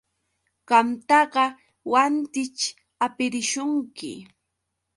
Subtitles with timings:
[0.69, 1.45] Qamtaqa
[1.91, 2.63] wantićh
[3.01, 4.11] hapirishunki.